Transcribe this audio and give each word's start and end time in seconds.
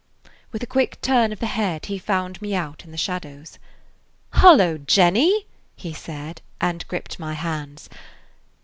With 0.51 0.63
a 0.63 0.65
quick 0.65 0.99
turn 1.01 1.31
of 1.31 1.39
the 1.39 1.45
head, 1.45 1.85
he 1.85 1.99
found 1.99 2.41
me 2.41 2.55
out 2.55 2.83
in 2.83 2.89
the 2.89 2.97
shadows. 2.97 3.59
"Hullo, 4.33 4.79
Jenny!" 4.79 5.45
he 5.75 5.93
said, 5.93 6.41
and 6.59 6.87
gripped 6.87 7.19
my 7.19 7.33
hands. 7.35 7.87